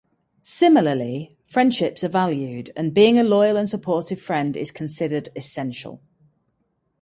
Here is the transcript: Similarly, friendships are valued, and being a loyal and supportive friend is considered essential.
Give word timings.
Similarly, 0.41 1.37
friendships 1.45 2.03
are 2.03 2.07
valued, 2.07 2.71
and 2.75 2.91
being 2.91 3.19
a 3.19 3.23
loyal 3.23 3.55
and 3.55 3.69
supportive 3.69 4.19
friend 4.19 4.57
is 4.57 4.71
considered 4.71 5.29
essential. 5.35 6.01